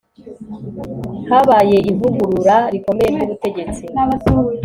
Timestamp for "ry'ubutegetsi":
3.15-3.83